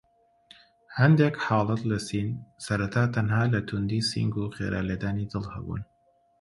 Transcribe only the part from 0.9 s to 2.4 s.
هەندێک حاڵەت لە سین